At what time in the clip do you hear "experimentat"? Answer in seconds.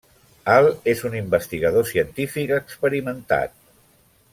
2.59-3.59